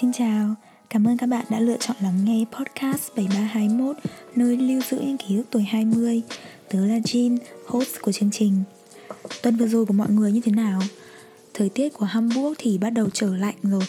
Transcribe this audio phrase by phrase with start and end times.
[0.00, 0.54] Xin chào,
[0.90, 3.96] cảm ơn các bạn đã lựa chọn lắng nghe podcast 7321
[4.36, 6.22] nơi lưu giữ những ký ức tuổi 20.
[6.68, 8.62] Tớ là Jin host của chương trình.
[9.42, 10.80] Tuần vừa rồi của mọi người như thế nào?
[11.54, 13.82] Thời tiết của Hamburg thì bắt đầu trở lạnh rồi,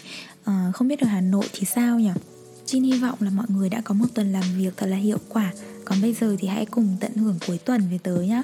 [0.43, 2.11] à, không biết ở Hà Nội thì sao nhỉ?
[2.65, 5.17] Jin hy vọng là mọi người đã có một tuần làm việc thật là hiệu
[5.29, 5.53] quả
[5.85, 8.43] Còn bây giờ thì hãy cùng tận hưởng cuối tuần với tớ nhé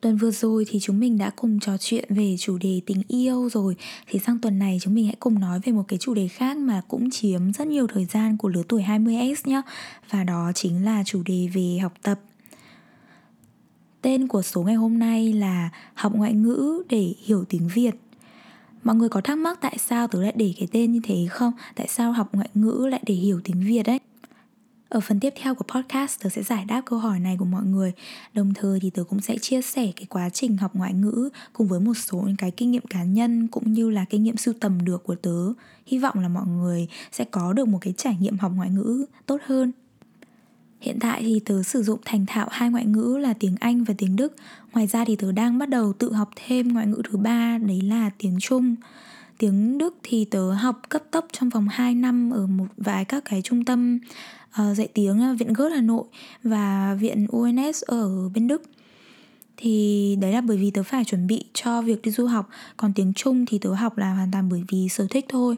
[0.00, 3.48] Tuần vừa rồi thì chúng mình đã cùng trò chuyện về chủ đề tình yêu
[3.48, 6.28] rồi Thì sang tuần này chúng mình hãy cùng nói về một cái chủ đề
[6.28, 9.62] khác mà cũng chiếm rất nhiều thời gian của lứa tuổi 20S nhé
[10.10, 12.20] Và đó chính là chủ đề về học tập
[14.02, 17.94] Tên của số ngày hôm nay là học ngoại ngữ để hiểu tiếng Việt
[18.84, 21.52] Mọi người có thắc mắc tại sao tớ lại để cái tên như thế không?
[21.74, 24.00] Tại sao học ngoại ngữ lại để hiểu tiếng Việt ấy?
[24.88, 27.64] Ở phần tiếp theo của podcast, tớ sẽ giải đáp câu hỏi này của mọi
[27.64, 27.92] người
[28.34, 31.68] Đồng thời thì tớ cũng sẽ chia sẻ cái quá trình học ngoại ngữ Cùng
[31.68, 34.54] với một số những cái kinh nghiệm cá nhân cũng như là kinh nghiệm sưu
[34.60, 35.52] tầm được của tớ
[35.86, 39.04] Hy vọng là mọi người sẽ có được một cái trải nghiệm học ngoại ngữ
[39.26, 39.72] tốt hơn
[40.80, 43.94] Hiện tại thì tớ sử dụng thành thạo hai ngoại ngữ là tiếng Anh và
[43.98, 44.34] tiếng Đức.
[44.72, 47.80] Ngoài ra thì tớ đang bắt đầu tự học thêm ngoại ngữ thứ ba, đấy
[47.80, 48.76] là tiếng Trung.
[49.38, 53.24] Tiếng Đức thì tớ học cấp tốc trong vòng 2 năm ở một vài các
[53.24, 53.98] cái trung tâm
[54.62, 56.04] uh, dạy tiếng ờ, Viện Gớt Hà Nội
[56.42, 58.62] và Viện UNS ở bên Đức.
[59.56, 62.92] Thì đấy là bởi vì tớ phải chuẩn bị cho việc đi du học còn
[62.92, 65.56] tiếng trung thì tớ học là hoàn toàn bởi vì sở thích thôi.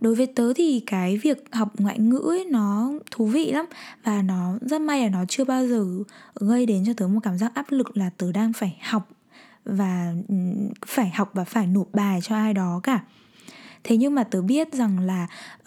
[0.00, 3.66] Đối với tớ thì cái việc học ngoại ngữ ấy nó thú vị lắm
[4.04, 5.86] và nó rất may là nó chưa bao giờ
[6.34, 9.08] gây đến cho tớ một cảm giác áp lực là tớ đang phải học
[9.64, 10.34] và ừ,
[10.86, 13.00] phải học và phải nộp bài cho ai đó cả.
[13.84, 15.26] Thế nhưng mà tớ biết rằng là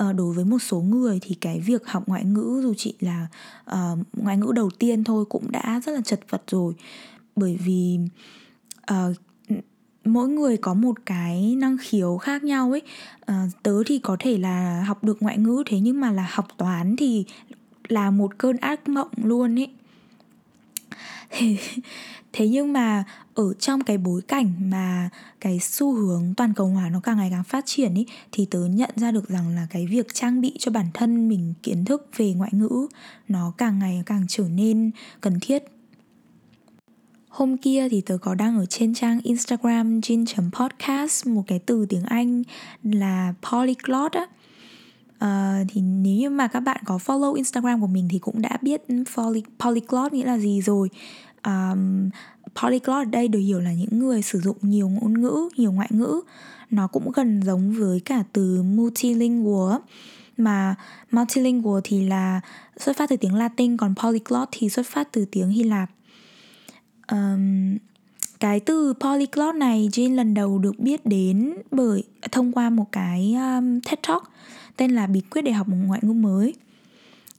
[0.09, 3.27] uh, đối với một số người thì cái việc học ngoại ngữ dù chỉ là
[3.71, 6.73] uh, ngoại ngữ đầu tiên thôi cũng đã rất là chật vật rồi.
[7.35, 7.99] Bởi vì
[8.91, 9.15] uh,
[10.05, 12.81] mỗi người có một cái năng khiếu khác nhau ấy.
[13.25, 16.47] À, tớ thì có thể là học được ngoại ngữ thế nhưng mà là học
[16.57, 17.25] toán thì
[17.87, 19.71] là một cơn ác mộng luôn ấy.
[21.29, 21.57] Thế,
[22.33, 26.89] thế nhưng mà ở trong cái bối cảnh mà cái xu hướng toàn cầu hóa
[26.89, 29.87] nó càng ngày càng phát triển ý thì tớ nhận ra được rằng là cái
[29.87, 32.87] việc trang bị cho bản thân mình kiến thức về ngoại ngữ
[33.27, 35.63] nó càng ngày càng trở nên cần thiết
[37.33, 42.03] Hôm kia thì tớ có đăng ở trên trang Instagram jin.podcast một cái từ tiếng
[42.03, 42.43] Anh
[42.83, 44.27] là polyglot á.
[45.13, 48.57] Uh, thì nếu như mà các bạn có follow Instagram của mình thì cũng đã
[48.61, 48.81] biết
[49.15, 50.89] poly, polyglot nghĩa là gì rồi.
[51.45, 52.09] Um,
[52.61, 55.89] polyglot ở đây được hiểu là những người sử dụng nhiều ngôn ngữ, nhiều ngoại
[55.91, 56.21] ngữ.
[56.69, 59.77] Nó cũng gần giống với cả từ multilingual
[60.37, 60.75] mà
[61.11, 62.41] multilingual thì là
[62.77, 65.89] xuất phát từ tiếng Latin còn polyglot thì xuất phát từ tiếng Hy Lạp.
[67.11, 67.77] Um,
[68.39, 73.33] cái từ polyglot này Jin lần đầu được biết đến bởi thông qua một cái
[73.33, 74.23] um, TED Talk
[74.77, 76.53] tên là bí quyết để học một ngoại ngữ mới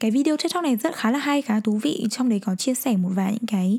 [0.05, 2.75] cái video tiktok này rất khá là hay khá thú vị trong đấy có chia
[2.75, 3.79] sẻ một vài những cái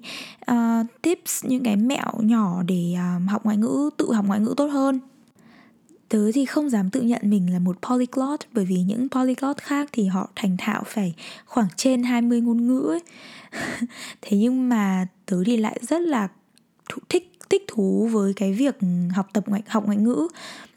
[0.52, 4.54] uh, tips những cái mẹo nhỏ để uh, học ngoại ngữ tự học ngoại ngữ
[4.58, 5.00] tốt hơn
[6.10, 9.90] Tớ thì không dám tự nhận mình là một polyglot bởi vì những polyglot khác
[9.92, 11.14] thì họ thành thạo phải
[11.46, 13.02] khoảng trên 20 ngôn ngữ ấy.
[14.22, 16.28] Thế nhưng mà tớ thì lại rất là
[17.10, 18.78] thích thích thú với cái việc
[19.16, 20.28] học tập ngoại học ngoại ngữ.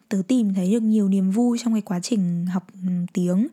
[0.09, 3.49] Tớ tìm thấy được nhiều niềm vui trong cái quá trình học ừ, tiếng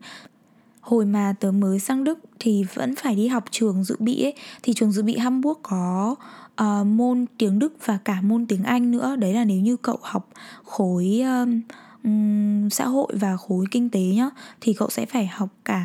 [0.86, 4.34] hồi mà tớ mới sang Đức thì vẫn phải đi học trường dự bị ấy.
[4.62, 6.14] Thì trường dự bị Hamburg có
[6.62, 9.16] uh, môn tiếng Đức và cả môn tiếng Anh nữa.
[9.16, 10.28] Đấy là nếu như cậu học
[10.64, 11.60] khối um,
[12.04, 14.30] um, xã hội và khối kinh tế nhá
[14.60, 15.84] thì cậu sẽ phải học cả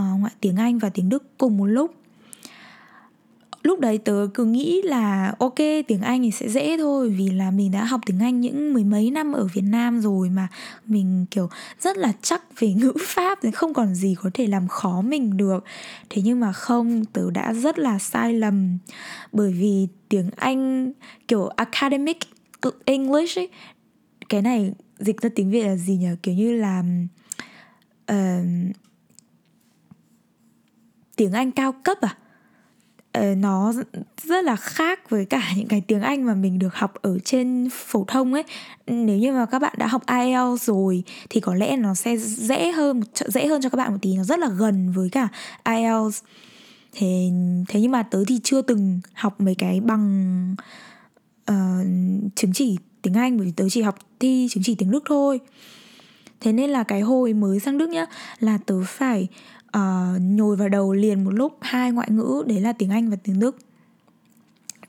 [0.00, 1.94] uh, ngoại tiếng Anh và tiếng Đức cùng một lúc
[3.68, 7.50] lúc đấy tớ cứ nghĩ là ok tiếng Anh thì sẽ dễ thôi vì là
[7.50, 10.48] mình đã học tiếng Anh những mười mấy năm ở Việt Nam rồi mà
[10.86, 11.48] mình kiểu
[11.80, 15.36] rất là chắc về ngữ pháp thì không còn gì có thể làm khó mình
[15.36, 15.64] được.
[16.10, 18.78] Thế nhưng mà không tớ đã rất là sai lầm
[19.32, 20.92] bởi vì tiếng Anh
[21.28, 22.18] kiểu academic
[22.84, 23.48] English ấy
[24.28, 26.82] cái này dịch ra tiếng Việt là gì nhỉ kiểu như là
[28.12, 28.46] uh,
[31.16, 32.16] tiếng Anh cao cấp à?
[33.18, 33.72] Ờ, nó
[34.22, 37.68] rất là khác với cả những cái tiếng Anh mà mình được học ở trên
[37.72, 38.42] phổ thông ấy.
[38.86, 42.72] Nếu như mà các bạn đã học IELTS rồi thì có lẽ nó sẽ dễ
[42.72, 44.16] hơn dễ hơn cho các bạn một tí.
[44.16, 45.28] Nó rất là gần với cả
[45.64, 46.22] IELTS
[46.92, 47.30] thế
[47.68, 50.54] thế nhưng mà tớ thì chưa từng học mấy cái bằng
[51.50, 51.86] uh,
[52.34, 55.40] chứng chỉ tiếng Anh bởi vì tớ chỉ học thi chứng chỉ tiếng Đức thôi.
[56.40, 58.06] Thế nên là cái hồi mới sang Đức nhá
[58.40, 59.28] là tớ phải
[59.78, 63.16] uh, nhồi vào đầu liền một lúc hai ngoại ngữ đấy là tiếng Anh và
[63.22, 63.58] tiếng Đức.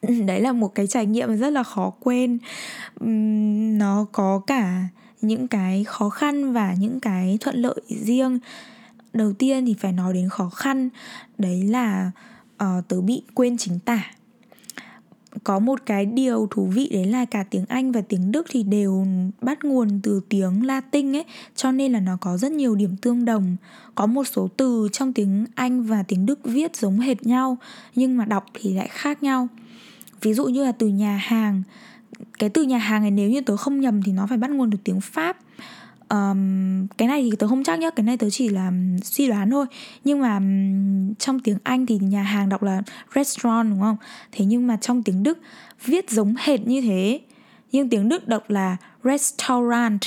[0.26, 2.38] Đấy là một cái trải nghiệm rất là khó quên.
[3.04, 4.88] Uhm, nó có cả
[5.22, 8.40] những cái khó khăn và những cái thuận lợi riêng.
[9.14, 10.90] Đầu tiên thì phải nói đến khó khăn
[11.38, 12.12] đấy là
[12.64, 14.04] uh, tớ bị quên chính tả
[15.44, 18.64] có một cái điều thú vị đấy là cả tiếng Anh và tiếng Đức thì
[18.64, 19.08] đều
[19.42, 23.26] bắt nguồn từ tiếng Latin ấy, cho nên là nó có rất nhiều điểm tương
[23.26, 23.56] đồng.
[23.96, 27.58] Có một số từ trong tiếng Anh và tiếng Đức viết giống hệt nhau,
[27.96, 29.48] nhưng mà đọc thì lại khác nhau.
[30.22, 31.64] Ví dụ như là từ nhà hàng,
[32.40, 34.72] cái từ nhà hàng này nếu như tớ không nhầm thì nó phải bắt nguồn
[34.72, 35.38] từ tiếng Pháp
[36.10, 38.72] um, cái này thì tớ không chắc nhá cái này tớ chỉ là
[39.04, 39.66] suy đoán thôi.
[40.04, 42.82] Nhưng mà um, trong tiếng anh thì nhà hàng đọc là
[43.16, 43.98] restaurant đúng không?
[44.32, 45.38] Thế nhưng mà trong tiếng đức
[45.86, 47.20] viết giống hệt như thế.
[47.72, 50.00] Nhưng tiếng đức đọc là restaurant.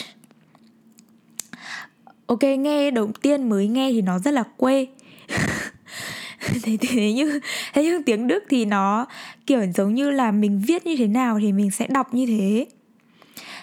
[2.26, 4.87] Ok nghe đầu tiên mới nghe thì nó rất là quê.
[6.62, 7.40] Thế thế như
[7.72, 9.06] thế nhưng tiếng đức thì nó
[9.46, 12.66] kiểu giống như là mình viết như thế nào thì mình sẽ đọc như thế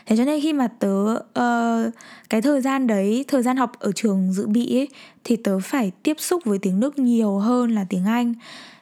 [0.10, 1.94] thế cho nên khi mà tớ uh,
[2.30, 4.88] cái thời gian đấy thời gian học ở trường dự bị ấy
[5.24, 8.34] thì tớ phải tiếp xúc với tiếng đức nhiều hơn là tiếng anh.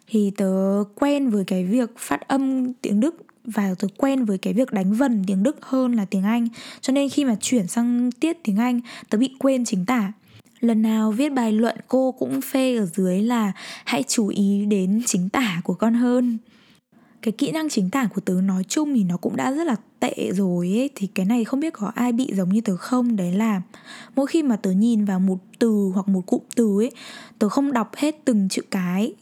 [0.07, 3.15] Thì tớ quen với cái việc phát âm tiếng đức
[3.45, 6.47] và tớ quen với cái việc đánh vần tiếng đức hơn là tiếng anh.
[6.81, 10.13] Cho nên khi mà chuyển sang tiết tiếng anh tớ bị quên chính tả.
[10.59, 13.51] Lần nào viết bài luận cô cũng phê ở dưới là
[13.85, 16.37] hãy chú ý đến chính tả của con hơn
[17.21, 19.75] cái kỹ năng chính tả của tớ nói chung thì nó cũng đã rất là
[19.99, 23.15] tệ rồi ấy, thì cái này không biết có ai bị giống như tớ không.
[23.15, 23.61] Đấy là
[24.15, 26.91] mỗi khi mà tớ nhìn vào một từ hoặc một cụm từ ấy,
[27.39, 29.13] tớ không đọc hết từng chữ cái,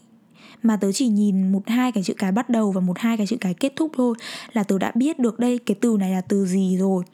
[0.62, 3.26] mà tớ chỉ nhìn một, hai cái chữ cái bắt đầu và một, hai cái
[3.26, 4.14] chữ cái kết thúc thôi
[4.52, 7.04] là tớ đã biết được đây, cái từ này là từ gì rồi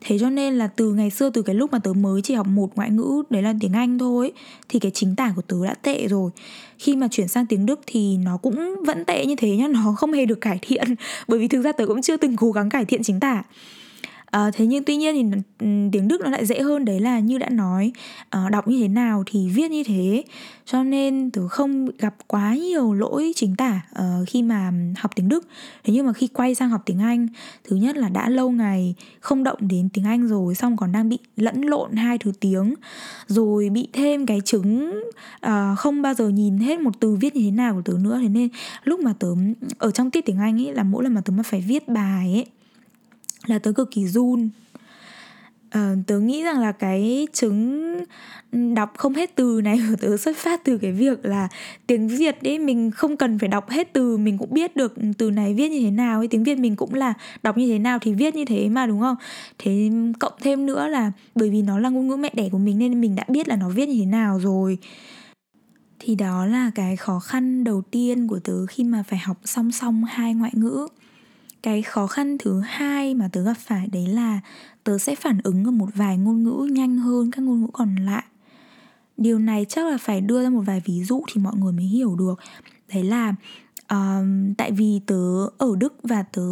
[0.00, 2.46] thế cho nên là từ ngày xưa, từ cái lúc mà tớ mới chỉ học
[2.46, 4.32] một ngoại ngữ, đấy là tiếng anh thôi
[4.68, 6.30] thì cái chính tả của tớ đã tệ rồi.
[6.78, 9.94] Khi mà chuyển sang tiếng đức thì nó cũng vẫn tệ như thế nhá, nó
[9.96, 10.94] không hề được cải thiện.
[11.28, 13.42] Bởi vì thực ra tớ cũng chưa từng cố gắng cải thiện chính tả
[14.30, 17.18] à, thế nhưng tuy nhiên thì ừ, tiếng đức nó lại dễ hơn đấy là
[17.18, 17.92] như đã nói
[18.30, 20.24] à, đọc như thế nào thì viết như thế.
[20.64, 25.28] Cho nên tớ không gặp quá nhiều lỗi chính tả uh, khi mà học tiếng
[25.28, 25.48] đức.
[25.84, 27.28] Thế nhưng mà khi quay sang học tiếng anh
[27.68, 31.08] thứ nhất là đã lâu ngày không động đến tiếng anh rồi xong còn đang
[31.08, 32.74] bị lẫn lộn hai thứ tiếng
[33.26, 35.02] rồi bị thêm cái chứng
[35.46, 38.18] uh, không bao giờ nhìn hết một từ viết như thế nào của tớ nữa.
[38.22, 38.48] Thế nên
[38.84, 41.32] lúc mà tớ ừ, ở trong tiết tiếng anh ấy là mỗi lần mà tớ
[41.32, 42.46] mà phải viết bài ấy
[43.48, 44.48] là tớ cực kỳ run.
[45.70, 47.84] À, tớ nghĩ rằng là cái chứng
[48.52, 51.48] đọc không hết từ này của tớ xuất phát từ cái việc là
[51.86, 55.30] tiếng việt ấy mình không cần phải đọc hết từ mình cũng biết được từ
[55.30, 57.98] này viết như thế nào ấy tiếng việt mình cũng là đọc như thế nào
[57.98, 59.16] thì viết như thế mà đúng không?
[59.58, 62.78] Thế cộng thêm nữa là bởi vì nó là ngôn ngữ mẹ đẻ của mình
[62.78, 64.78] nên mình đã biết là nó viết như thế nào rồi.
[65.98, 69.72] Thì đó là cái khó khăn đầu tiên của tớ khi mà phải học song
[69.72, 70.86] song hai ngoại ngữ
[71.62, 74.40] cái khó khăn thứ hai mà tớ gặp phải đấy là
[74.84, 77.96] tớ sẽ phản ứng ở một vài ngôn ngữ nhanh hơn các ngôn ngữ còn
[77.96, 78.24] lại.
[79.16, 81.84] Điều này chắc là phải đưa ra một vài ví dụ thì mọi người mới
[81.84, 82.34] hiểu được.
[82.94, 83.34] Đấy là
[83.90, 86.42] um, tại vì tớ ở đức và tớ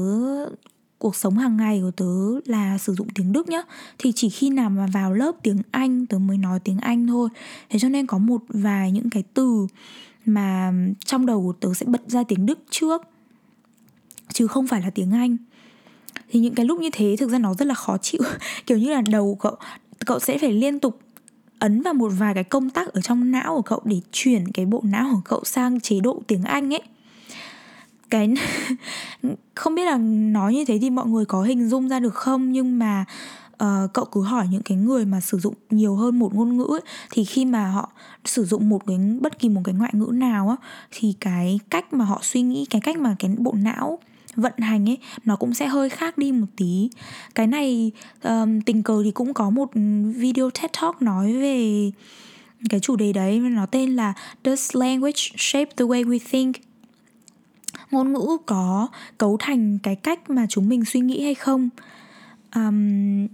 [0.99, 3.63] cuộc sống hàng ngày của tớ là sử dụng tiếng đức nhá
[3.99, 7.29] thì chỉ khi nào mà vào lớp tiếng anh tớ mới nói tiếng anh thôi.
[7.71, 9.67] Thế cho nên có một vài những cái từ
[10.25, 10.73] mà
[11.05, 13.03] trong đầu của tớ sẽ bật ra tiếng đức trước
[14.33, 15.37] chứ không phải là tiếng Anh.
[16.31, 18.21] Thì những cái lúc như thế thực ra nó rất là khó chịu.
[18.67, 19.57] Kiểu như là đầu cậu
[20.07, 21.01] cậu sẽ phải liên tục
[21.59, 24.67] ấn vào một vài cái công tắc ở trong não của cậu để chuyển cái
[24.67, 26.83] bộ não của cậu sang chế độ tiếng Anh ấy.
[28.11, 28.35] Cái
[29.55, 29.97] không biết là
[30.33, 32.53] nói như thế thì mọi người có hình dung ra được không?
[32.53, 33.05] Nhưng mà
[33.65, 36.67] uh, cậu cứ hỏi những cái người mà sử dụng nhiều hơn một ngôn ngữ
[36.69, 36.81] ấy,
[37.11, 37.91] thì khi mà họ
[38.25, 40.57] sử dụng một cái bất kỳ một cái ngoại ngữ nào á
[40.91, 43.99] thì cái cách mà họ suy nghĩ cái cách mà cái bộ não
[44.37, 46.89] vận hành ấy nó cũng sẽ hơi khác đi một tí.
[47.35, 49.71] Cái này um, tình cờ thì cũng có một
[50.17, 51.91] video TED Talk nói về
[52.69, 54.13] cái chủ đề đấy nó tên là
[54.45, 56.53] Does language shape the way we think?
[57.91, 58.89] Ngôn ngữ có
[59.19, 61.69] cấu thành cái cách mà chúng mình suy nghĩ hay không?
[62.55, 63.27] Um,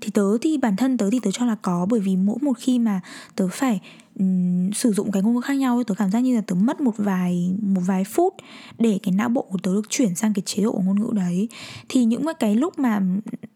[0.00, 2.52] thì tớ thì bản thân tớ thì tớ cho là có bởi vì mỗi một
[2.58, 3.00] khi mà
[3.36, 3.80] tớ phải
[4.18, 6.80] um, sử dụng cái ngôn ngữ khác nhau tớ cảm giác như là tớ mất
[6.80, 8.34] một vài một vài phút
[8.78, 11.48] để cái não bộ của tớ được chuyển sang cái chế độ ngôn ngữ đấy.
[11.88, 13.00] Thì những cái lúc mà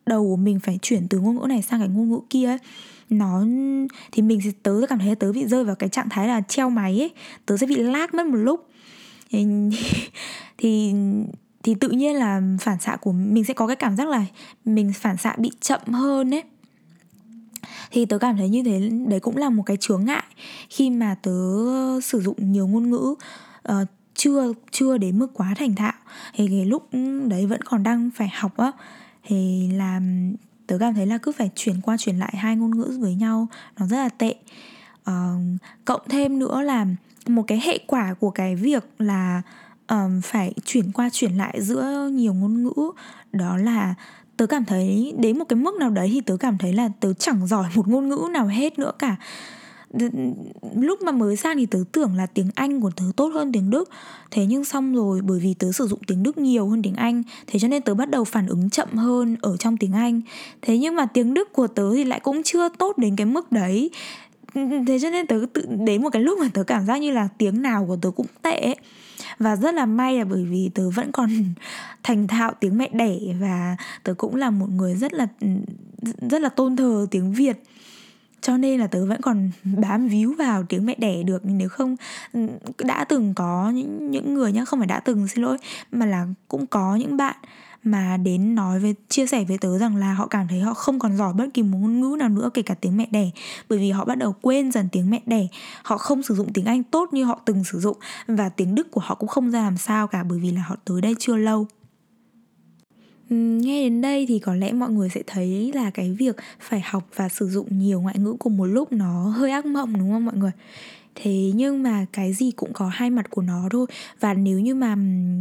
[0.07, 2.59] đầu của mình phải chuyển từ ngôn ngữ này sang cái ngôn ngữ kia ấy,
[3.11, 3.45] nó
[4.13, 6.71] thì mình sẽ tớ cảm thấy tớ bị rơi vào cái trạng thái là treo
[6.71, 7.11] máy ấy
[7.47, 8.69] tớ sẽ bị lag mất một lúc.
[9.31, 9.47] Thì,
[10.59, 10.93] thì
[11.63, 14.25] thì tự nhiên là phản xạ của mình sẽ có cái cảm giác là
[14.65, 16.43] mình phản xạ bị chậm hơn ấy
[17.91, 20.25] thì tớ cảm thấy như thế đấy cũng là một cái chướng ngại.
[20.71, 21.33] Khi mà tớ
[22.01, 23.15] sử dụng nhiều ngôn ngữ
[23.69, 23.75] uh,
[24.15, 25.93] chưa chưa đến mức quá thành thạo.
[26.35, 28.73] Thì cái lúc ừ, đấy vẫn còn đang phải học á.
[29.25, 32.79] Thì làm ừ, tớ cảm thấy là cứ phải chuyển qua chuyển lại hai ngôn
[32.79, 34.35] ngữ với nhau nó rất là tệ.
[35.11, 36.87] Uh, cộng thêm nữa là
[37.27, 39.43] một cái hệ quả của cái việc là
[39.89, 42.91] um, phải chuyển qua chuyển lại giữa nhiều ngôn ngữ
[43.33, 43.95] đó là
[44.39, 47.13] tớ cảm thấy đến một cái mức nào đấy thì tớ cảm thấy là tớ
[47.13, 49.17] chẳng giỏi một ngôn ngữ nào hết nữa cả.
[50.75, 53.71] Lúc mà mới sang thì tớ tưởng là tiếng Anh của tớ tốt hơn tiếng
[53.71, 53.91] Đức.
[54.31, 57.23] Thế nhưng xong rồi, bởi vì tớ sử dụng tiếng Đức nhiều hơn tiếng Anh,
[57.47, 60.21] Thế cho nên tớ bắt đầu phản ứng chậm hơn ở trong tiếng Anh.
[60.63, 63.53] Thế nhưng mà tiếng Đức của tớ thì lại cũng chưa tốt đến cái mức
[63.53, 63.91] đấy.
[64.55, 67.29] Thế cho nên tớ tự, đến một cái lúc mà tớ cảm giác như là
[67.39, 68.75] tiếng nào của tớ cũng tệ
[69.39, 71.31] và rất là may là bởi vì tớ vẫn còn
[72.03, 75.49] thành thạo tiếng mẹ đẻ và tớ cũng là một người rất là ừ,
[76.31, 77.63] rất là tôn thờ tiếng Việt.
[78.41, 81.45] Cho nên là tớ vẫn còn bám víu vào tiếng mẹ đẻ được.
[81.45, 81.97] Nếu không
[82.33, 82.47] ừ,
[82.79, 85.59] đã từng có những những người nhá, không phải đã từng, xin lỗi,
[85.93, 87.37] mà là cũng có những bạn
[87.91, 90.99] mà đến nói với, chia sẻ với tớ rằng là họ cảm thấy họ không
[90.99, 93.31] còn giỏi bất kỳ một ngôn ngữ nào nữa, kể cả tiếng mẹ đẻ.
[93.69, 95.47] Bởi vì họ bắt đầu quên dần tiếng mẹ đẻ.
[95.83, 98.91] Họ không sử dụng tiếng anh tốt như họ từng sử dụng và tiếng đức
[98.91, 101.37] của họ cũng không ra làm sao cả, bởi vì là họ tới đây chưa
[101.37, 101.67] lâu.
[103.31, 107.09] Nghe đến đây thì có lẽ mọi người sẽ thấy là cái việc phải học
[107.17, 110.25] và sử dụng nhiều ngoại ngữ cùng một lúc nó hơi ác mộng, đúng không
[110.25, 110.53] mọi người?
[111.23, 113.87] Thế nhưng mà cái gì cũng có hai mặt của nó thôi.
[114.21, 114.97] Và nếu như mà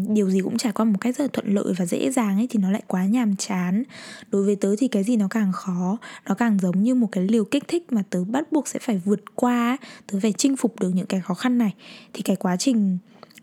[0.10, 2.48] điều gì cũng trải qua một cách rất là thuận lợi và dễ dàng ấy,
[2.50, 3.84] thì nó lại quá nhàm chán.
[4.31, 7.27] Đối với tớ thì cái gì nó càng khó, nó càng giống như một cái
[7.27, 10.79] liều kích thích mà tớ bắt buộc sẽ phải vượt qua tớ phải chinh phục
[10.79, 11.74] được những cái khó khăn này.
[12.13, 12.98] Thì cái quá trình,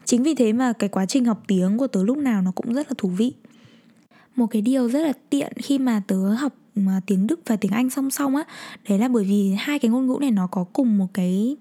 [0.05, 2.75] chính vì thế mà cái quá trình học tiếng của tớ lúc nào nó cũng
[2.75, 3.33] rất là thú vị.
[4.37, 7.73] Một cái điều rất là tiện khi mà tớ học mà tiếng Đức và tiếng
[7.73, 8.45] Anh song song á,
[8.89, 11.57] đấy là bởi vì hai cái ngôn ngữ này nó có cùng một cái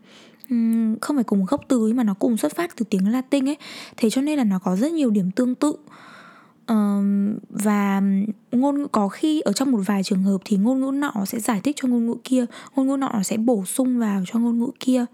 [1.02, 3.58] không phải cùng gốc từ mà nó cùng xuất phát từ tiếng Latin ấy.
[3.98, 5.76] Thế cho nên là nó có rất nhiều điểm tương tự.
[6.72, 7.04] Uh,
[7.50, 8.02] và
[8.52, 11.40] ngôn ngữ có khi ở trong một vài trường hợp thì ngôn ngữ nọ sẽ
[11.40, 12.46] giải thích cho ngôn ngữ kia
[12.76, 15.06] ngôn ngữ nọ sẽ bổ sung vào cho ngôn ngữ kia.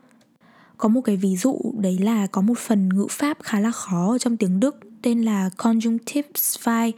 [0.78, 4.12] Có một cái ví dụ đấy là có một phần ngữ pháp khá là khó
[4.12, 6.94] ở trong tiếng đức tên là conjunctive vai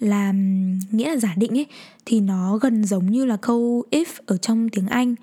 [0.00, 0.32] là
[0.90, 1.66] nghĩa là giả định ấy.
[2.06, 5.14] Thì nó gần giống như là câu if ở trong tiếng Anh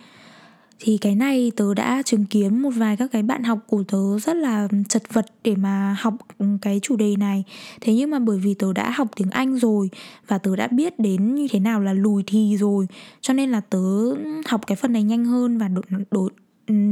[0.80, 4.20] thì cái này tớ đã chứng kiến một vài các cái bạn học của tớ
[4.20, 6.14] rất là chật vật để mà học
[6.62, 7.44] cái chủ đề này.
[7.82, 9.90] Thế nhưng mà bởi vì tớ đã học tiếng anh rồi
[10.28, 12.88] và tớ đã biết đến như thế nào là lùi thì rồi
[13.22, 14.14] cho nên là tớ
[14.46, 16.30] học cái phần này nhanh hơn và đối, đối,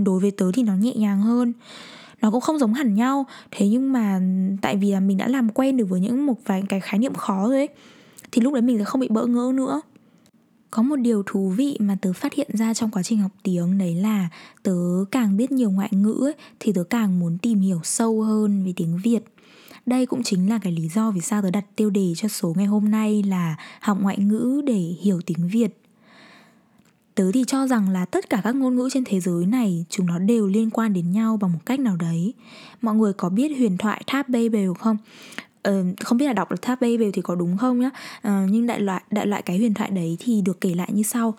[0.06, 1.54] đối với tớ thì nó nhẹ nhàng hơn.
[2.22, 3.26] Nó cũng không giống hẳn nhau.
[3.52, 4.22] Thế nhưng mà
[4.62, 7.14] tại vì là mình đã làm quen được với những một vài cái khái niệm
[7.14, 7.70] khó rồi ấy
[8.32, 9.82] thì lúc đấy mình sẽ không bị bỡ ngỡ nữa
[10.72, 13.78] có một điều thú vị mà tớ phát hiện ra trong quá trình học tiếng
[13.78, 14.30] đấy là
[14.64, 14.76] tớ
[15.12, 18.74] càng biết nhiều ngoại ngữ ấy, thì tớ càng muốn tìm hiểu sâu hơn về
[18.76, 19.24] tiếng việt.
[19.86, 22.54] Đây cũng chính là cái lý do vì sao tớ đặt tiêu đề cho số
[22.58, 25.82] ngày hôm nay là học ngoại ngữ để hiểu tiếng việt.
[27.16, 30.06] Tớ thì cho rằng là tất cả các ngôn ngữ trên thế giới này chúng
[30.06, 32.34] nó đều liên quan đến nhau bằng một cách nào đấy.
[32.82, 34.98] Mọi người có biết huyền thoại tháp babel không?
[35.70, 37.90] Uh, không biết là đọc được tháp babel thì có đúng không nhá?
[38.28, 41.04] Uh, nhưng đại loại đại loại cái huyền thoại đấy thì được kể lại như
[41.04, 41.34] sau.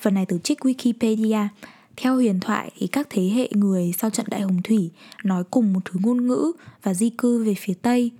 [0.00, 1.46] Phần này từ trích wikipedia.
[1.96, 4.90] Theo huyền thoại thì các thế hệ người sau trận đại hồng thủy
[5.24, 6.52] nói cùng một thứ ngôn ngữ
[6.82, 8.10] và di cư về phía tây.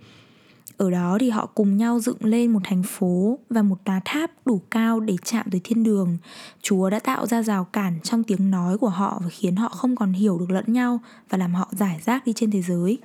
[0.77, 4.31] Ở đó thì họ cùng nhau dựng lên một thành phố và một tòa tháp
[4.47, 6.19] đủ cao để chạm tới thiên đường.
[6.63, 9.97] Chúa đã tạo ra rào cản trong tiếng nói của họ và khiến họ không
[9.97, 12.99] còn hiểu được lẫn nhau và làm họ giải rác đi trên thế giới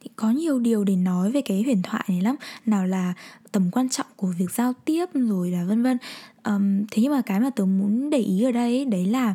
[0.00, 2.36] thì có nhiều điều để nói về cái huyền thoại này lắm.
[2.66, 3.14] Nào là
[3.52, 5.98] tầm quan trọng của việc giao tiếp rồi là vân vân.
[6.44, 9.34] Um, thế nhưng mà cái mà tớ muốn để ý ở đây đấy là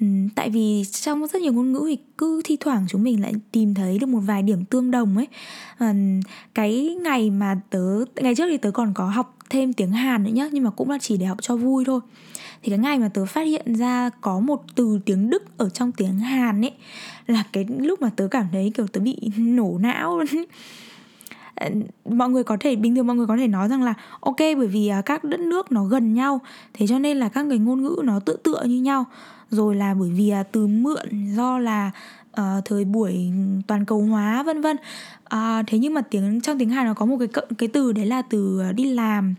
[0.00, 3.32] um, tại vì trong rất nhiều ngôn ngữ thì cứ thi thoảng chúng mình lại
[3.52, 5.26] tìm thấy được một vài điểm tương đồng ấy.
[5.80, 6.20] Um,
[6.54, 10.30] cái ngày mà tớ ngày trước thì tớ còn có học thêm tiếng Hàn nữa
[10.30, 12.00] nhá nhưng mà cũng là chỉ để học cho vui thôi
[12.64, 15.92] thì cái ngày mà tớ phát hiện ra có một từ tiếng Đức ở trong
[15.92, 16.72] tiếng Hàn ấy
[17.26, 20.20] là cái lúc mà tớ cảm thấy kiểu tớ bị nổ não.
[22.04, 24.66] Mọi người có thể bình thường mọi người có thể nói rằng là ok bởi
[24.66, 26.40] vì à, các đất nước nó gần nhau
[26.72, 29.04] thế cho nên là các người ngôn ngữ nó tựa tựa như nhau.
[29.50, 31.90] Rồi là bởi vì à, từ mượn do là
[32.40, 33.32] uh, thời buổi
[33.66, 34.76] toàn cầu hóa vân vân.
[35.34, 38.06] Uh, thế nhưng mà tiếng trong tiếng Hàn nó có một cái cái từ đấy
[38.06, 39.34] là từ đi làm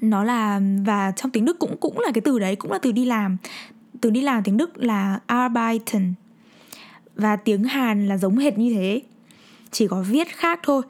[0.00, 2.92] nó là và trong tiếng Đức cũng cũng là cái từ đấy cũng là từ
[2.92, 3.36] đi làm.
[4.00, 6.14] Từ đi làm tiếng Đức là arbeiten.
[7.16, 9.02] Và tiếng Hàn là giống hệt như thế.
[9.70, 10.82] Chỉ có viết khác thôi.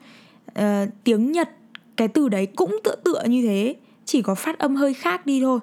[0.59, 1.49] Uh, tiếng Nhật
[1.95, 3.75] cái từ đấy cũng tựa tựa như thế.
[4.05, 5.59] Chỉ có phát âm hơi khác đi thôi.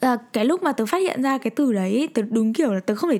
[0.00, 2.80] À, cái lúc mà tớ phát hiện ra cái từ đấy tớ đúng kiểu là
[2.80, 3.18] tớ không thể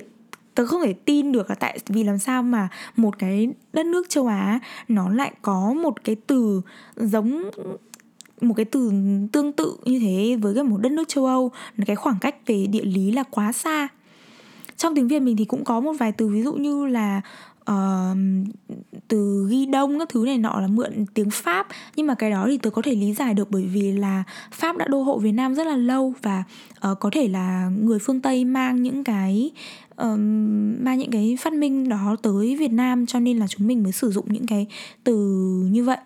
[0.55, 4.09] tớ không thể tin được là tại vì làm sao mà một cái đất nước
[4.09, 6.61] châu Á nó lại có một cái từ
[6.95, 7.49] giống
[8.41, 8.91] một cái từ
[9.31, 11.51] tương tự như thế với cái một đất nước châu Âu.
[11.85, 13.87] Cái khoảng cách về địa lý là quá xa.
[14.77, 17.21] Trong tiếng Việt mình thì cũng có một vài từ ví dụ như là
[17.71, 18.17] uh,
[19.07, 21.67] từ ghi đông các thứ này nọ là mượn tiếng Pháp.
[21.95, 24.77] Nhưng mà cái đó thì tớ có thể lý giải được bởi vì là Pháp
[24.77, 26.43] đã đô hộ Việt Nam rất là lâu và
[26.91, 29.51] uh, có thể là người phương Tây mang những cái
[29.97, 33.83] um, mang những cái phát minh đó tới Việt Nam cho nên là chúng mình
[33.83, 34.67] mới sử dụng những cái
[35.03, 35.15] từ
[35.71, 35.97] như vậy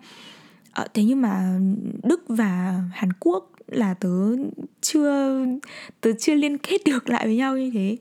[0.78, 1.60] à, thế nhưng mà
[2.04, 4.10] Đức và Hàn Quốc là tớ
[4.82, 5.46] chưa
[6.02, 7.98] tớ chưa liên kết được lại với nhau như thế.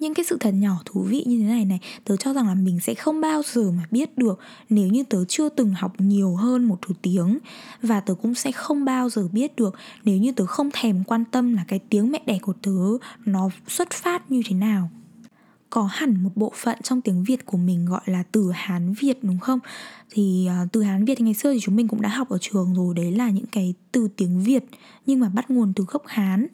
[0.00, 2.54] Nhưng cái sự thật nhỏ thú vị như thế này này tớ cho rằng là
[2.54, 6.36] mình sẽ không bao giờ mà biết được nếu như tớ chưa từng học nhiều
[6.36, 7.38] hơn một thứ tiếng.
[7.82, 11.24] Và tớ cũng sẽ không bao giờ biết được nếu như tớ không thèm quan
[11.24, 14.90] tâm là cái tiếng mẹ đẻ của tớ nó xuất phát như thế nào
[15.74, 19.18] có hẳn một bộ phận trong tiếng Việt của mình gọi là từ Hán Việt
[19.22, 19.58] đúng không?
[20.10, 22.38] Thì uh, từ Hán Việt thì ngày xưa thì chúng mình cũng đã học ở
[22.40, 24.64] trường rồi Đấy là những cái từ tiếng Việt
[25.06, 26.46] nhưng mà bắt nguồn từ gốc Hán.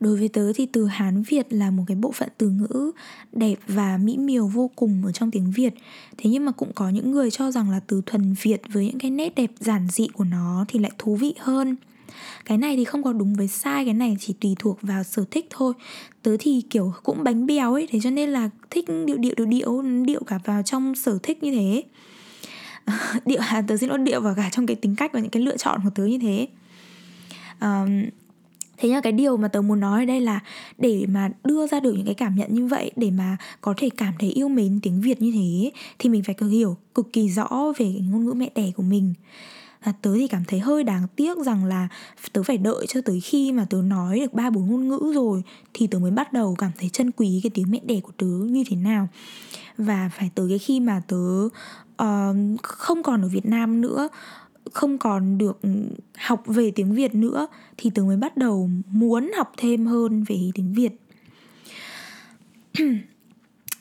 [0.00, 2.90] Đối với tớ thì từ hán việt là một cái bộ phận từ ngữ
[3.32, 5.74] đẹp và mỹ miều vô cùng ở trong tiếng việt.
[6.18, 8.98] Thế nhưng mà cũng có những người cho rằng là từ thuần việt với những
[8.98, 11.76] cái nét đẹp giản dị của nó thì lại thú vị hơn
[12.44, 15.24] cái này thì không có đúng với sai cái này chỉ tùy thuộc vào sở
[15.30, 15.74] thích thôi.
[16.22, 19.46] Tớ thì kiểu cũng bánh bèo ấy thế cho nên là thích điệu điệu điệu
[19.46, 21.82] điệu điệu cả vào trong sở thích như thế.
[23.26, 25.42] Điệu à, tớ xin lỗi điệu vào cả trong cái tính cách và những cái
[25.42, 26.46] lựa chọn của tớ như thế.
[27.60, 28.04] Um,
[28.78, 30.40] thế nhưng cái điều mà tớ muốn nói ở đây là
[30.78, 33.90] để mà đưa ra được những cái cảm nhận như vậy để mà có thể
[33.96, 37.72] cảm thấy yêu mến tiếng việt như thế thì mình phải hiểu cực kỳ rõ
[37.78, 39.14] về cái ngôn ngữ mẹ đẻ của mình
[39.84, 41.88] và tớ thì cảm thấy hơi đáng tiếc rằng là
[42.32, 45.42] tớ phải đợi cho tới khi mà tớ nói được ba bốn ngôn ngữ rồi
[45.74, 48.26] thì tớ mới bắt đầu cảm thấy trân quý cái tiếng mẹ đẻ của tớ
[48.26, 49.08] như thế nào
[49.78, 51.44] và phải tới cái khi mà tớ
[52.02, 54.08] uh, không còn ở Việt Nam nữa
[54.72, 55.60] không còn được
[56.18, 60.36] học về tiếng Việt nữa thì tớ mới bắt đầu muốn học thêm hơn về
[60.54, 60.92] tiếng Việt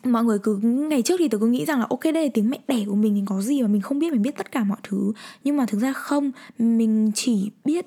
[0.08, 2.50] mọi người cứ, ngày trước thì tớ cứ nghĩ rằng là, ok, đây là tiếng
[2.50, 4.64] mẹ đẻ của mình thì có gì mà mình không biết, mình biết tất cả
[4.64, 5.12] mọi thứ.
[5.44, 7.86] Nhưng mà thực ra không, mình chỉ biết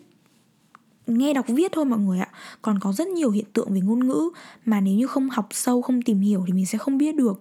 [1.07, 2.29] nghe đọc viết thôi mọi người ạ.
[2.63, 4.31] Còn có rất nhiều hiện tượng về ngôn ngữ
[4.65, 7.41] mà nếu như không học sâu, không tìm hiểu thì mình sẽ không biết được.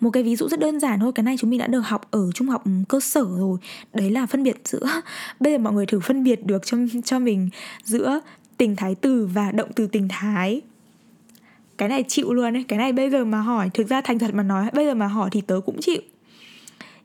[0.00, 2.08] Một cái ví dụ rất đơn giản thôi, cái này chúng mình đã được học
[2.10, 3.58] ở trung học ừ, cơ sở rồi.
[3.94, 4.86] Đấy là phân biệt giữa
[5.40, 7.48] bây giờ mọi người thử phân biệt được cho cho mình
[7.84, 8.20] giữa
[8.56, 10.60] tình thái từ và động từ tình thái
[11.80, 14.34] cái này chịu luôn ấy cái này bây giờ mà hỏi thực ra thành thật
[14.34, 16.00] mà nói bây giờ mà hỏi thì tớ cũng chịu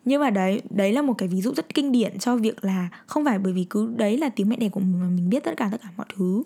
[0.05, 2.89] nhưng mà đấy đấy là một cái ví dụ rất kinh điển cho việc là
[3.05, 5.43] không phải bởi vì cứ đấy là tiếng mẹ đẻ của mình mà mình biết
[5.43, 6.43] tất cả tất cả mọi thứ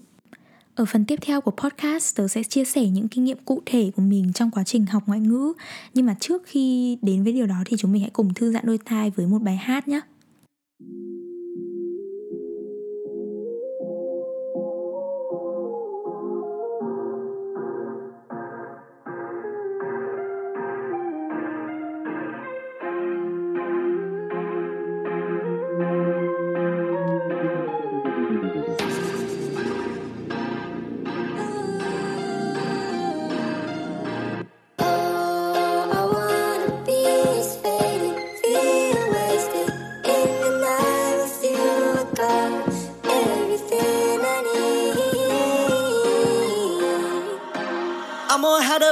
[0.76, 3.92] ở phần tiếp theo của podcast, tớ sẽ chia sẻ những kinh nghiệm cụ thể
[3.96, 5.54] của mình trong quá trình học ngoại ngữ.
[5.94, 8.66] Nhưng mà trước khi đến với điều đó thì chúng mình hãy cùng thư giãn
[8.66, 10.02] đôi tai với một bài hát nhé.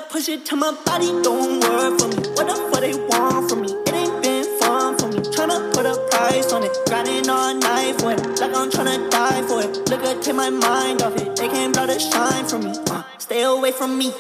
[0.01, 2.17] Push it to my body, don't work for me.
[2.35, 3.71] What the fuck they want from me?
[3.87, 5.19] It ain't been fun for me.
[5.19, 9.41] Tryna put a price on it, grinding all night for it, like I'm tryna die
[9.47, 9.89] for it.
[9.89, 12.73] Look at take my mind off it, they can't blow the shine from me.
[12.89, 14.11] Uh, stay away from me,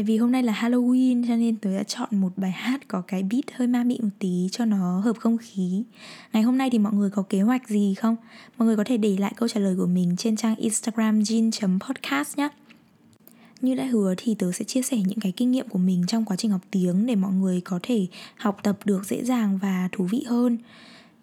[0.00, 3.00] Tại vì hôm nay là Halloween cho nên tớ đã chọn một bài hát có
[3.00, 5.82] cái beat hơi ma mị một tí cho nó hợp không khí.
[6.32, 8.16] Ngày hôm nay thì mọi người có kế hoạch gì không?
[8.58, 12.36] Mọi người có thể để lại câu trả lời của mình trên trang Instagram jin.podcast
[12.36, 12.48] nhé.
[13.60, 16.24] Như đã hứa thì tớ sẽ chia sẻ những cái kinh nghiệm của mình trong
[16.24, 19.88] quá trình học tiếng để mọi người có thể học tập được dễ dàng và
[19.92, 20.58] thú vị hơn.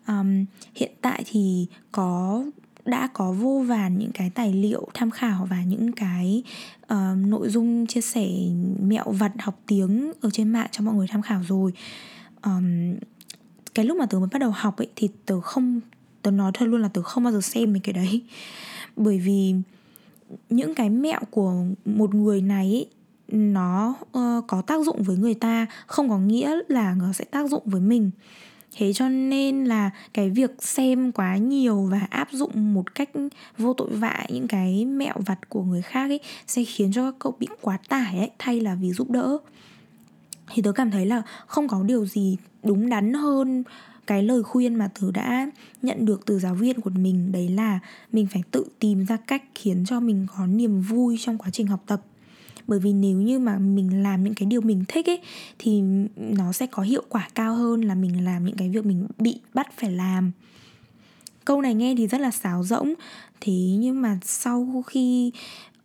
[0.07, 2.43] Um, hiện tại thì có
[2.87, 6.43] đã có vô vàn những cái tài liệu tham khảo và những cái
[6.93, 8.27] uh, nội dung chia sẻ
[8.81, 11.71] mẹo vặt học tiếng ở trên mạng cho mọi người tham khảo rồi.
[12.43, 12.95] Um,
[13.75, 15.79] cái lúc mà tớ mới bắt đầu học ấy thì tớ không
[16.21, 18.21] tớ nói thật luôn là tớ không bao giờ xem mấy cái đấy
[18.95, 19.55] bởi vì
[20.49, 21.53] những cái mẹo của
[21.85, 22.87] một người này ấy,
[23.31, 27.49] nó uh, có tác dụng với người ta không có nghĩa là nó sẽ tác
[27.49, 28.11] dụng với mình
[28.77, 33.09] thế cho nên là cái việc xem quá nhiều và áp dụng một cách
[33.57, 37.15] vô tội vạ những cái mẹo vặt của người khác ấy, sẽ khiến cho các
[37.19, 39.37] cậu bị quá tải ấy, thay là vì giúp đỡ.
[40.53, 43.63] Thì tớ cảm thấy là không có điều gì đúng đắn hơn
[44.07, 47.79] cái lời khuyên mà tớ đã nhận được từ giáo viên của mình, đấy là
[48.11, 51.67] mình phải tự tìm ra cách khiến cho mình có niềm vui trong quá trình
[51.67, 52.01] học tập
[52.67, 55.21] bởi vì nếu như mà mình làm những cái điều mình thích ấy
[55.59, 55.81] thì
[56.15, 59.39] nó sẽ có hiệu quả cao hơn là mình làm những cái việc mình bị
[59.53, 60.31] bắt phải làm.
[61.45, 62.93] Câu này nghe thì rất là sáo rỗng.
[63.41, 65.31] Thế nhưng mà sau khi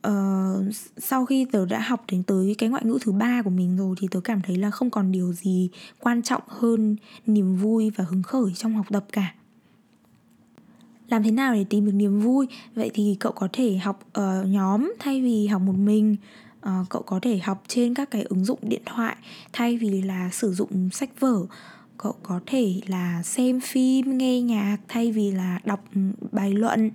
[0.08, 3.76] uh, sau khi tớ đã học đến tới cái ngoại ngữ thứ ba của mình
[3.76, 5.68] rồi thì tớ cảm thấy là không còn điều gì
[5.98, 9.34] quan trọng hơn niềm vui và hứng khởi trong học tập cả.
[11.08, 12.46] Làm thế nào để tìm được niềm vui?
[12.74, 16.16] Vậy thì cậu có thể học uh, nhóm thay vì học một mình
[16.68, 19.16] uh, cậu có thể học trên các cái ứng dụng điện thoại
[19.52, 21.46] thay vì là sử dụng sách vở.
[21.98, 26.00] Cậu có thể là xem phim nghe nhạc thay vì là đọc ừ,
[26.32, 26.90] bài luận.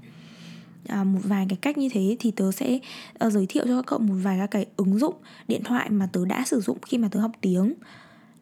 [0.87, 2.79] À, một vài cái cách như thế thì tớ sẽ
[3.25, 5.15] uh, giới thiệu cho các cậu một vài các cái ứng dụng
[5.47, 7.73] điện thoại mà tớ đã sử dụng khi mà tớ học tiếng.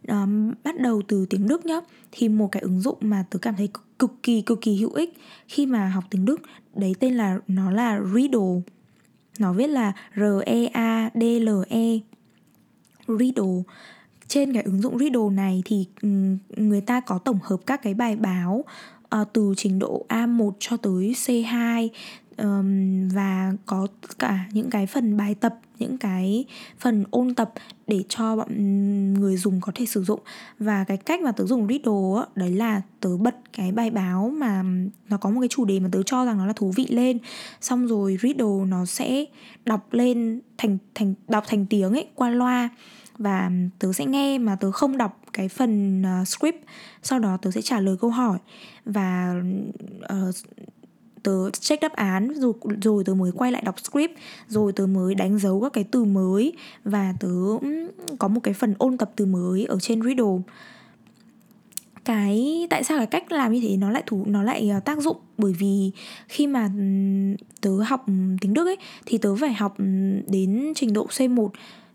[0.08, 1.80] Um, bắt đầu từ tiếng Đức nhá.
[2.12, 5.18] Thì một cái ứng dụng mà tớ cảm thấy cực kỳ cực kỳ hữu ích
[5.48, 6.42] khi mà học tiếng Đức
[6.76, 8.62] đấy tên là nó là Riddle
[9.40, 12.00] nó viết là R E A D L E.
[13.08, 13.64] Riddle.
[14.28, 16.10] Trên cái ứng dụng Riddle này thì ừ,
[16.58, 18.64] người ta có tổng hợp các cái bài báo
[19.22, 21.88] uh, từ trình độ A1 cho tới C2
[22.38, 23.88] um, và có
[24.20, 26.46] cả những cái phần bài tập những cái
[26.80, 27.54] phần ôn tập
[27.88, 28.50] để cho bọn
[29.14, 30.20] người dùng có thể sử dụng.
[30.60, 34.30] Và cái cách mà tớ dùng Riddle á, đấy là tớ bật cái bài báo
[34.38, 34.64] mà
[35.10, 37.18] nó có một cái chủ đề mà tớ cho rằng nó là thú vị lên.
[37.62, 39.26] Xong rồi Riddle nó sẽ
[39.66, 42.70] đọc lên thành thành đọc thành tiếng ấy qua loa.
[43.18, 46.66] Và tớ sẽ nghe mà tớ không đọc cái phần uh, script.
[47.04, 48.38] Sau đó tớ sẽ trả lời câu hỏi.
[48.86, 49.36] Và
[50.14, 50.36] uh,
[51.26, 54.12] tớ check đáp án rồi rồi tớ mới quay lại đọc script,
[54.48, 57.30] rồi tớ mới đánh dấu các cái từ mới, và tớ
[58.20, 60.38] có một cái phần ôn tập từ mới ở trên Riddle.
[62.06, 65.00] Cái, tại sao cái cách làm như thế nó lại thủ nó lại ờ, tác
[65.00, 65.18] dụng?
[65.38, 65.92] Bởi vì
[66.28, 66.72] khi mà
[67.62, 68.06] tớ học
[68.42, 69.76] tiếng Đức ấy, thì tớ phải học
[70.28, 71.50] đến trình độ C1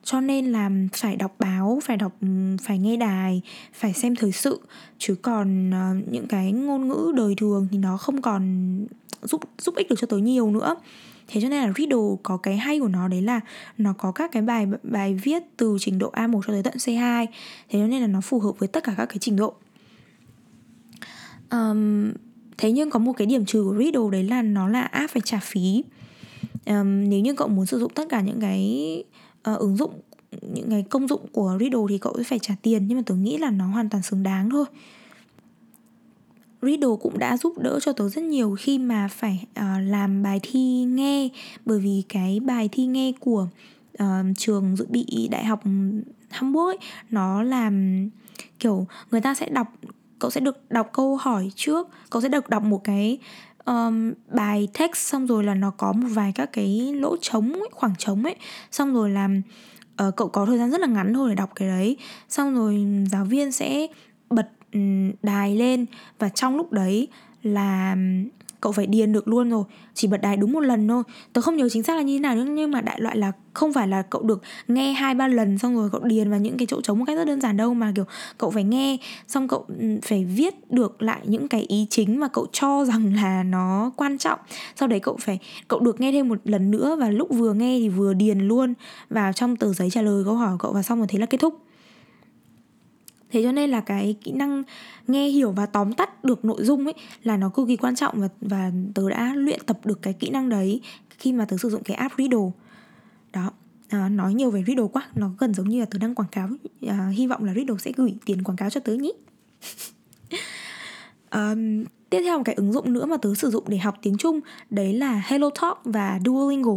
[0.05, 2.29] cho nên là phải đọc báo phải đọc ừ,
[2.63, 4.61] phải nghe đài phải xem thời sự.
[4.99, 8.77] Chứ còn ờ, những cái ngôn ngữ đời thường thì nó không còn
[9.23, 10.77] giúp giúp ích được cho tớ nhiều nữa.
[11.29, 13.41] Thế cho nên là Riddle có cái hay của nó đấy là
[13.79, 17.27] nó có các cái bài bài viết từ trình độ A1 cho tới tận C2
[17.69, 19.55] thế cho nên là nó phù hợp với tất cả các cái trình độ.
[21.51, 22.13] Um,
[22.59, 25.23] thế nhưng có một cái điểm trừ của Riddle đấy là nó là app phải
[25.25, 25.85] trả phí.
[26.67, 29.05] Um, nếu như cậu muốn sử dụng tất cả những cái
[29.50, 30.00] uh, ứng dụng
[30.42, 33.14] những cái công dụng của Riddle thì cậu sẽ phải trả tiền nhưng mà tớ
[33.14, 34.64] nghĩ là nó hoàn toàn xứng đáng thôi.
[36.62, 40.40] Riddle cũng đã giúp đỡ cho tớ rất nhiều khi mà phải uh, làm bài
[40.42, 41.29] thi nghe
[41.64, 43.48] bởi vì cái bài thi nghe của
[44.03, 45.62] uh, trường dự bị đại học
[46.31, 46.79] Hamburg ấy,
[47.11, 48.09] nó làm
[48.59, 49.66] kiểu người ta sẽ đọc
[50.18, 53.18] cậu sẽ được đọc câu hỏi trước cậu sẽ được đọc một cái
[53.64, 57.68] um, bài text xong rồi là nó có một vài các cái lỗ trống ấy,
[57.73, 58.37] khoảng trống ấy.
[58.70, 59.44] Xong rồi làm uh,
[59.96, 61.96] ờ, cậu có thời gian rất là ngắn thôi để đọc cái đấy.
[62.29, 63.87] Xong rồi giáo viên sẽ
[64.31, 65.87] bật um, đài lên
[66.18, 67.09] và trong lúc đấy
[67.42, 67.96] là
[68.61, 69.64] cậu phải điền được luôn rồi.
[69.94, 71.03] Chỉ bật đài đúng một lần thôi.
[71.33, 73.33] Tớ không nhớ chính xác là như thế nào nữa nhưng mà đại loại là
[73.55, 76.59] không phải là cậu được nghe hai ba lần xong rồi cậu điền vào những
[76.59, 78.05] cái chỗ trống một cách rất đơn giản đâu, mà kiểu
[78.38, 78.96] cậu phải nghe,
[79.29, 83.14] xong cậu ừ, phải viết được lại những cái ý chính mà cậu cho rằng
[83.14, 84.38] là nó quan trọng.
[84.77, 87.79] Sau đấy cậu phải, cậu được nghe thêm một lần nữa và lúc vừa nghe
[87.79, 88.75] thì vừa điền luôn
[89.11, 91.27] vào trong tờ giấy trả lời câu hỏi của cậu và xong rồi thế là
[91.27, 91.70] kết thúc
[93.31, 94.62] thế cho nên là cái kỹ năng
[95.09, 98.21] nghe hiểu và tóm tắt được nội dung ấy là nó cực kỳ quan trọng
[98.21, 100.81] và và tớ đã luyện tập được cái kỹ năng đấy
[101.19, 102.51] khi mà tớ sử dụng cái app Riddle.
[103.33, 103.51] Đó
[103.88, 106.49] à, nói nhiều về Riddle quá nó gần giống như là tớ đang quảng cáo
[106.87, 109.12] à, hy vọng là Riddle sẽ gửi tiền quảng cáo cho tớ nhé.
[111.33, 114.16] Um, tiếp theo một cái ứng dụng nữa mà tớ sử dụng để học tiếng
[114.16, 114.40] Trung
[114.71, 116.73] đấy là Hello Talk và Duolingo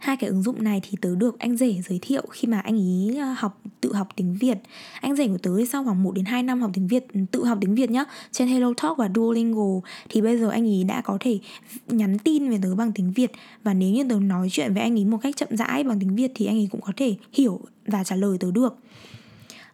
[0.00, 2.76] hai cái ứng dụng này thì tớ được anh rể giới thiệu khi mà anh
[2.76, 4.58] ý ờ, học tự học tiếng Việt.
[5.00, 7.44] Anh rể của tớ thì sau khoảng 1 đến 2 năm học tiếng Việt tự
[7.44, 11.00] học tiếng Việt nhá trên Hello Talk và Duolingo thì bây giờ anh ý đã
[11.00, 11.38] có thể
[11.86, 13.32] nhắn tin về tớ bằng tiếng Việt.
[13.62, 16.16] Và nếu như tớ nói chuyện với anh ý một cách chậm rãi bằng tiếng
[16.16, 18.76] Việt thì anh ấy cũng có thể hiểu và trả lời tớ được.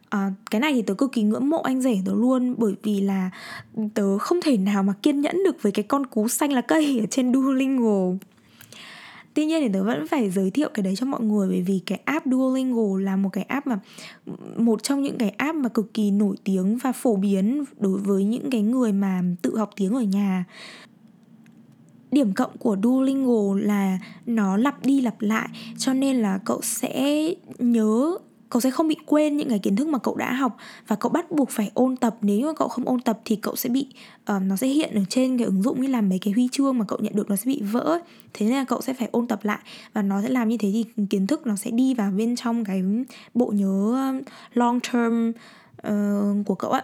[0.09, 3.01] À, cái này thì tớ cực kỳ ngưỡng mộ anh rể tớ luôn bởi vì
[3.01, 3.29] là
[3.93, 6.99] tớ không thể nào mà kiên nhẫn được với cái con cú xanh là cây
[6.99, 8.11] ở trên Duolingo
[9.37, 11.81] tuy nhiên thì tớ vẫn phải giới thiệu cái đấy cho mọi người, bởi vì
[11.85, 13.79] cái app Duolingo là một cái app mà,
[14.57, 18.23] một trong những cái app mà cực kỳ nổi tiếng và phổ biến đối với
[18.23, 20.45] những cái người mà tự học tiếng ở nhà.
[22.11, 27.27] Điểm cộng của Duolingo là nó lặp đi lặp lại, cho nên là cậu sẽ
[27.59, 28.17] nhớ
[28.49, 30.57] cậu sẽ không bị quên những cái kiến thức mà cậu đã học
[30.87, 32.17] và cậu bắt buộc phải ôn tập.
[32.21, 33.87] Nếu mà cậu không ôn tập thì cậu sẽ bị
[34.35, 36.77] uh, nó sẽ hiện ở trên cái ứng dụng như là mấy cái huy chương
[36.77, 37.99] mà cậu nhận được nó sẽ bị vỡ.
[38.33, 39.59] Thế nên là cậu sẽ phải ôn tập lại
[39.93, 42.65] và nó sẽ làm như thế thì kiến thức nó sẽ đi vào bên trong
[42.65, 42.83] cái
[43.33, 44.13] bộ nhớ ờ,
[44.53, 45.31] long term
[45.87, 46.83] uh, của cậu ạ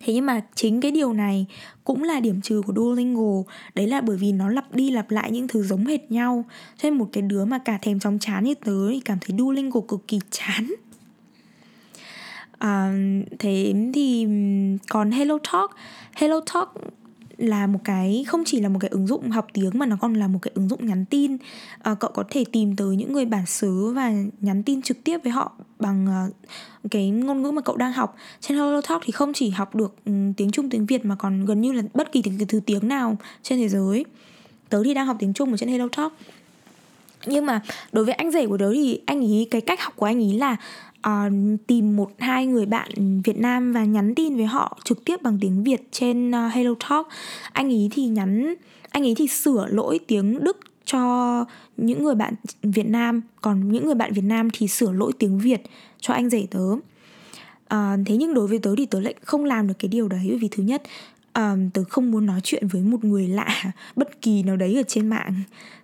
[0.00, 1.46] thế nhưng mà chính cái điều này
[1.84, 3.42] cũng là điểm trừ của Duolingo.
[3.74, 6.44] Đấy là bởi vì nó lặp đi lặp lại những thứ giống hệt nhau.
[6.76, 9.36] Cho nên một cái đứa mà cả thèm chóng chán như tớ thì cảm thấy
[9.38, 10.72] Duolingo cực kỳ chán.
[12.58, 12.92] À,
[13.38, 14.26] thế thì
[14.88, 15.70] còn Hello Talk.
[16.12, 16.74] Hello Talk
[17.38, 20.14] là một cái không chỉ là một cái ứng dụng học tiếng mà nó còn
[20.14, 21.36] là một cái ứng dụng nhắn tin.
[21.82, 25.18] À, cậu có thể tìm tới những người bản xứ và nhắn tin trực tiếp
[25.24, 26.34] với họ bằng uh,
[26.90, 28.16] cái ngôn ngữ mà cậu đang học.
[28.40, 31.60] Trên HelloTalk thì không chỉ học được um, tiếng Trung tiếng Việt mà còn gần
[31.60, 34.04] như là bất kỳ tiếng, thứ tiếng nào trên thế giới.
[34.68, 36.12] Tớ thì đang học tiếng Trung ở trên HelloTalk.
[37.26, 37.60] Nhưng mà
[37.92, 40.38] đối với anh rể của tớ thì anh ý cái cách học của anh ý
[40.38, 40.56] là
[41.08, 41.32] uh,
[41.66, 45.38] tìm một hai người bạn Việt Nam và nhắn tin với họ trực tiếp bằng
[45.40, 47.08] tiếng Việt trên uh, Hello Talk.
[47.52, 48.54] Anh ý thì nhắn
[48.90, 51.44] anh ấy thì sửa lỗi tiếng Đức cho
[51.76, 53.20] những người bạn Việt Nam.
[53.40, 55.62] Còn những người bạn Việt Nam thì sửa lỗi tiếng Việt
[56.00, 56.72] cho anh rể tớ.
[57.74, 60.26] Uh, thế nhưng đối với tớ thì tớ lại không làm được cái điều đấy.
[60.28, 60.82] Bởi vì thứ nhất
[61.36, 63.62] à, tớ không muốn nói chuyện với một người lạ
[63.96, 65.34] bất kỳ nào đấy ở trên mạng.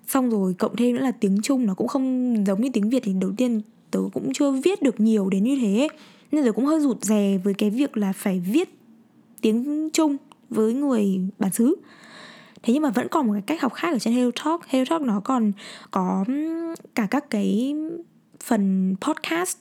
[0.06, 3.02] Xong rồi cộng thêm nữa là tiếng trung nó cũng không giống như tiếng việt.
[3.02, 3.60] Thì đầu tiên
[3.92, 5.88] tớ cũng chưa viết được nhiều đến như thế.
[6.32, 8.74] Nên tớ cũng hơi rụt rè với cái việc là phải viết
[9.40, 10.16] tiếng trung
[10.50, 11.74] với người bản xứ.
[12.62, 14.66] Thế nhưng mà vẫn còn một cái cách học khác ở trên Hello Talk.
[14.66, 15.52] Hello Talk nó còn
[15.90, 16.24] có
[16.94, 17.74] cả các cái
[18.44, 19.56] phần podcast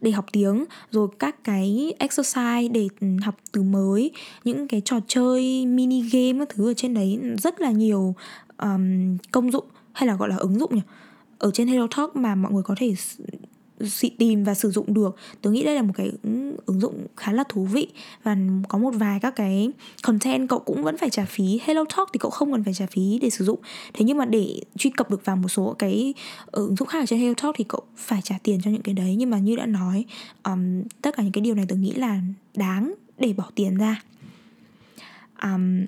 [0.00, 2.88] để học tiếng rồi các cái exercise để
[3.22, 4.10] học từ mới
[4.44, 8.14] những cái trò chơi mini game các thứ ở trên đấy rất là nhiều
[8.58, 10.82] um, công dụng hay là gọi là ứng dụng nhỉ?
[11.40, 12.94] Ở trên Hello Talk mà mọi người có thể
[14.18, 15.16] tìm và sử dụng được.
[15.42, 17.88] Tôi nghĩ đây là một cái ừ, ứng dụng khá là thú vị.
[18.22, 18.36] Và
[18.68, 19.70] có một vài các cái
[20.02, 21.60] content cậu cũng vẫn phải trả phí.
[21.64, 23.58] Hello Talk thì cậu không cần phải trả phí để sử dụng.
[23.94, 26.14] Thế nhưng mà để truy cập được vào một số cái
[26.46, 28.82] ờ, ứng dụng khác ở trên Hello Talk thì cậu phải trả tiền cho những
[28.82, 29.14] cái đấy.
[29.18, 30.04] Nhưng mà như đã nói
[30.44, 32.20] um, tất cả những cái điều này tôi nghĩ là
[32.54, 34.02] đáng để bỏ tiền ra.
[35.42, 35.86] Um,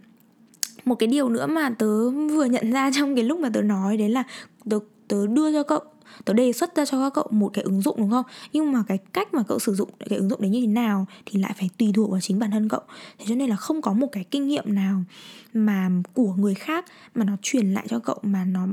[0.84, 3.96] một cái điều nữa mà tớ vừa nhận ra trong cái lúc mà tớ nói
[3.96, 4.22] đấy là
[4.70, 4.78] tớ
[5.12, 5.80] tớ đưa cho cậu,
[6.24, 8.24] tớ đề xuất ra cho các cậu một cái ứng dụng, đúng không?
[8.52, 11.06] Nhưng mà cái cách mà cậu sử dụng cái ứng dụng đấy như thế nào
[11.26, 12.80] thì lại phải tùy thuộc vào chính bản thân cậu.
[13.18, 15.02] Thế cho nên là không có một cái kinh nghiệm nào
[15.54, 18.66] mà của người khác mà nó truyền lại cho cậu mà nó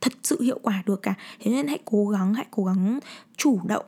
[0.00, 1.14] thật sự hiệu quả được cả.
[1.40, 2.98] Thế nên hãy cố gắng, hãy cố gắng
[3.36, 3.84] chủ động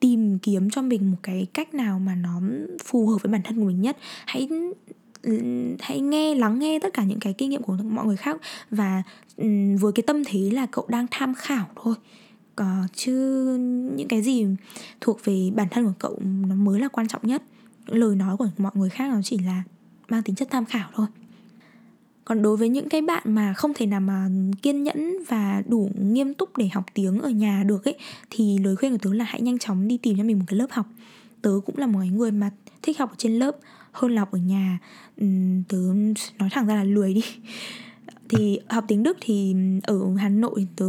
[0.00, 2.40] tìm kiếm cho mình một cái cách nào mà nó
[2.84, 3.96] phù hợp với bản thân của mình nhất.
[4.26, 4.48] Hãy
[5.26, 5.32] Ừ,
[5.80, 8.36] hãy nghe lắng nghe tất cả những cái kinh nghiệm của mọi người khác.
[8.70, 9.02] Và
[9.36, 9.46] ừ,
[9.80, 11.94] với cái tâm thế là cậu đang tham khảo thôi.
[12.60, 13.12] Uh, chứ
[13.96, 14.46] những cái gì
[15.00, 17.42] thuộc về bản thân của cậu nó mới là quan trọng nhất.
[17.86, 19.62] Lời nói của mọi người khác nó chỉ là
[20.08, 21.06] mang tính chất tham khảo thôi.
[22.24, 24.28] Còn đối với những cái bạn mà không thể nào mà
[24.62, 27.94] kiên nhẫn và đủ nghiêm túc để học tiếng ở nhà được ấy
[28.30, 30.58] thì lời khuyên của tớ là hãy nhanh chóng đi tìm cho mình một cái
[30.58, 30.86] lớp học.
[31.42, 32.50] Tớ cũng là một người mà
[32.82, 33.56] thích học ở trên lớp
[33.96, 34.78] hơn là học ở nhà.
[35.68, 35.78] Tớ
[36.38, 37.22] nói thẳng ra là lười đi.
[38.28, 40.86] Thì học tiếng đức thì ở hà nội tớ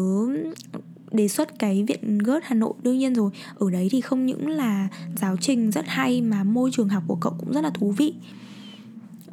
[1.12, 3.32] đề xuất cái viện gớt Hà Nội đương nhiên rồi.
[3.56, 7.18] Ở đấy thì không những là giáo trình rất hay mà môi trường học của
[7.22, 8.14] cậu cũng rất là thú vị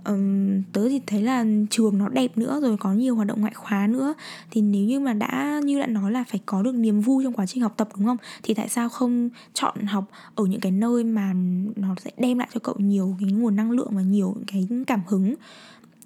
[0.05, 3.55] um, tớ thì thấy là trường nó đẹp nữa rồi có nhiều hoạt động ngoại
[3.55, 4.15] khóa nữa.
[4.51, 7.33] Thì nếu như mà đã như đã nói là phải có được niềm vui trong
[7.33, 8.17] quá trình học tập đúng không?
[8.43, 11.33] Thì tại sao không chọn học ở những cái nơi mà
[11.77, 15.01] nó sẽ đem lại cho cậu nhiều cái nguồn năng lượng và nhiều cái cảm
[15.07, 15.35] hứng?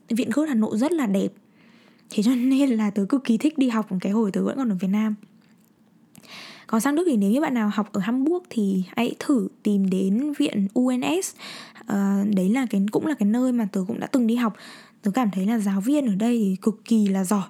[0.08, 1.28] Viện gớt hà nội rất là đẹp.
[2.10, 4.68] Thế cho nên là tớ cực kỳ thích đi học cái hồi tớ vẫn còn
[4.68, 5.14] ở việt nam
[6.68, 9.90] còn sang Đức thì nếu như bạn nào học ở Hamburg thì hãy thử tìm
[9.90, 11.34] đến viện UNS
[11.74, 14.36] à, ờ, đấy là cái cũng là cái nơi mà tớ cũng đã từng đi
[14.36, 14.56] học.
[15.02, 17.44] Tớ cảm thấy là giáo viên ở đây thì cực kỳ là giỏi.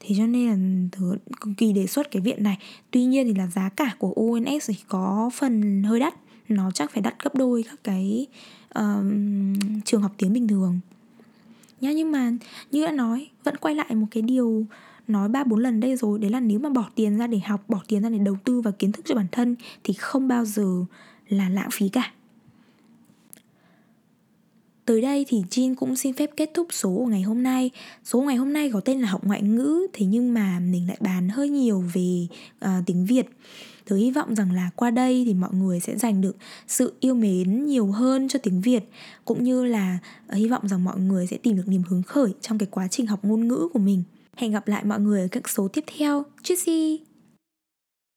[0.00, 2.58] Thế cho nên là tớ cực kỳ đề xuất cái viện này.
[2.90, 6.14] Tuy nhiên thì là giá cả của UNS thì có phần hơi đắt.
[6.48, 8.26] Nó chắc phải đắt gấp đôi các cái
[8.74, 10.80] um, trường học tiếng bình thường.
[11.80, 12.32] Nhá nhưng mà
[12.70, 14.66] như đã nói vẫn quay lại một cái điều
[15.10, 17.64] nói ba bốn lần đây rồi đấy là nếu mà bỏ tiền ra để học
[17.68, 20.44] bỏ tiền ra để đầu tư vào kiến thức cho bản thân thì không bao
[20.44, 20.84] giờ
[21.28, 22.12] là lãng phí cả.
[24.90, 27.70] Tới đây thì Jin cũng xin phép kết thúc số của ngày hôm nay.
[28.04, 30.96] Số ngày hôm nay có tên là học ngoại ngữ Thế nhưng mà mình lại
[31.00, 32.26] bàn hơi nhiều về
[32.64, 33.26] uh, tiếng Việt.
[33.88, 36.36] Tớ hy vọng rằng là qua đây thì mọi người sẽ dành được
[36.68, 38.84] sự yêu mến nhiều hơn cho tiếng Việt
[39.24, 42.34] Cũng như là uh, hy vọng rằng mọi người sẽ tìm được niềm hứng khởi
[42.40, 44.02] trong cái quá trình học ngôn ngữ của mình.
[44.36, 46.24] Hẹn gặp lại mọi người ở các số tiếp theo.
[46.42, 47.09] Tschüssi!